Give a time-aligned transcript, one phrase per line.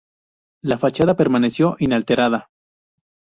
[0.63, 2.49] La fachada permaneció inalterada.